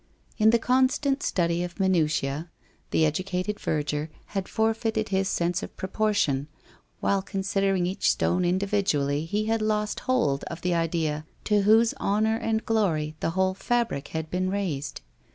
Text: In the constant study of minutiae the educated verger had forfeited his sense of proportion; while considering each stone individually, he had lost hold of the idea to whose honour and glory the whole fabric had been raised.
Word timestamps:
In 0.39 0.49
the 0.49 0.57
constant 0.57 1.21
study 1.21 1.63
of 1.63 1.79
minutiae 1.79 2.49
the 2.89 3.05
educated 3.05 3.59
verger 3.59 4.09
had 4.33 4.47
forfeited 4.49 5.09
his 5.09 5.29
sense 5.29 5.61
of 5.61 5.77
proportion; 5.77 6.47
while 7.01 7.21
considering 7.21 7.85
each 7.85 8.09
stone 8.09 8.43
individually, 8.43 9.25
he 9.25 9.45
had 9.45 9.61
lost 9.61 9.99
hold 10.09 10.43
of 10.45 10.61
the 10.61 10.73
idea 10.73 11.27
to 11.43 11.61
whose 11.61 11.93
honour 11.99 12.37
and 12.37 12.65
glory 12.65 13.15
the 13.19 13.29
whole 13.37 13.53
fabric 13.53 14.07
had 14.07 14.31
been 14.31 14.49
raised. 14.49 15.01